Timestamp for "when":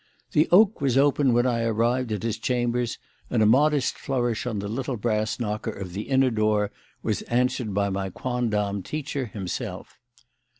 1.31-1.45